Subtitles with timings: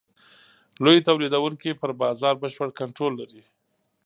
[0.83, 3.43] لوی تولیدوونکي پر بازار بشپړ کنټرول لري.